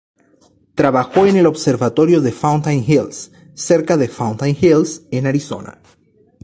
[0.73, 5.79] Trabajó en el "observatorio de Fountain Hills", cerca de Fountain Hills en Arizona.